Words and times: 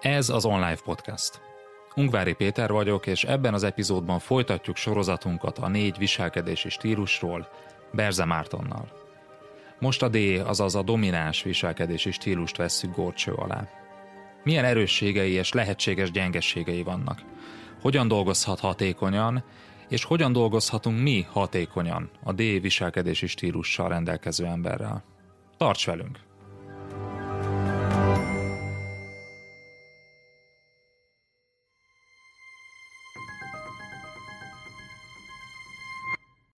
Ez 0.00 0.28
az 0.28 0.44
Online 0.44 0.76
Podcast. 0.84 1.40
Ungvári 1.94 2.32
Péter 2.32 2.70
vagyok, 2.70 3.06
és 3.06 3.24
ebben 3.24 3.54
az 3.54 3.62
epizódban 3.62 4.18
folytatjuk 4.18 4.76
sorozatunkat 4.76 5.58
a 5.58 5.68
négy 5.68 5.98
viselkedési 5.98 6.68
stílusról 6.68 7.48
Berze 7.92 8.24
Mártonnal. 8.24 8.88
Most 9.78 10.02
a 10.02 10.08
D, 10.08 10.16
azaz 10.44 10.74
a 10.74 10.82
domináns 10.82 11.42
viselkedési 11.42 12.10
stílust 12.10 12.56
vesszük 12.56 12.94
górcső 12.94 13.32
alá. 13.32 13.68
Milyen 14.44 14.64
erősségei 14.64 15.32
és 15.32 15.52
lehetséges 15.52 16.10
gyengességei 16.10 16.82
vannak? 16.82 17.22
Hogyan 17.80 18.08
dolgozhat 18.08 18.60
hatékonyan, 18.60 19.44
és 19.88 20.04
hogyan 20.04 20.32
dolgozhatunk 20.32 21.00
mi 21.00 21.26
hatékonyan 21.30 22.10
a 22.24 22.32
D 22.32 22.36
viselkedési 22.36 23.26
stílussal 23.26 23.88
rendelkező 23.88 24.44
emberrel? 24.44 25.04
Tarts 25.56 25.86
velünk! 25.86 26.25